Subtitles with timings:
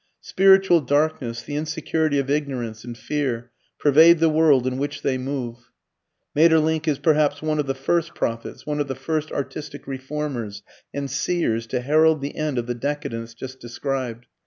[0.21, 5.69] Spiritual darkness, the insecurity of ignorance and fear pervade the world in which they move.
[6.33, 11.07] Maeterlinck is perhaps one of the first prophets, one of the first artistic reformers and
[11.11, 14.25] seers to herald the end of the decadence just described.